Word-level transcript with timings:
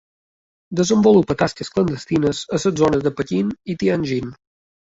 Desenvolupa 0.79 1.35
tasques 1.41 1.69
clandestines 1.75 2.41
a 2.57 2.57
les 2.61 2.65
zones 2.81 3.07
de 3.09 3.15
Pequín 3.21 3.53
i 3.75 3.81
Tianjin. 3.85 4.35